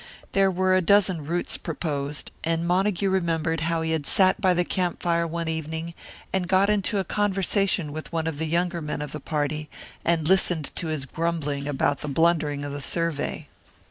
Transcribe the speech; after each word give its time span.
There 0.31 0.49
were 0.49 0.73
a 0.73 0.81
dozen 0.81 1.27
routes 1.27 1.59
proposed, 1.59 2.31
and 2.43 2.67
Montague 2.67 3.07
remembered 3.07 3.59
how 3.69 3.83
he 3.83 3.91
had 3.91 4.07
sat 4.07 4.41
by 4.41 4.55
the 4.55 4.65
campfire 4.65 5.27
one 5.27 5.47
evening, 5.47 5.93
and 6.33 6.47
got 6.47 6.71
into 6.71 7.03
conversation 7.03 7.93
with 7.93 8.11
one 8.11 8.25
of 8.25 8.39
the 8.39 8.47
younger 8.47 8.81
men 8.81 9.03
of 9.03 9.11
the 9.11 9.19
party, 9.19 9.69
and 10.03 10.27
listened 10.27 10.75
to 10.77 10.87
his 10.87 11.05
grumbling 11.05 11.67
about 11.67 11.99
the 12.01 12.07
blundering 12.07 12.65
of 12.65 12.71
the 12.71 12.81
survey. 12.81 13.47